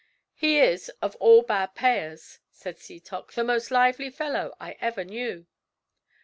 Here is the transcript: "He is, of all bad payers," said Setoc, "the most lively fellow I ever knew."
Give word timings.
"He 0.33 0.57
is, 0.57 0.89
of 0.99 1.15
all 1.17 1.43
bad 1.43 1.75
payers," 1.75 2.39
said 2.49 2.77
Setoc, 2.79 3.33
"the 3.33 3.43
most 3.43 3.69
lively 3.69 4.09
fellow 4.09 4.55
I 4.59 4.75
ever 4.79 5.03
knew." 5.05 5.45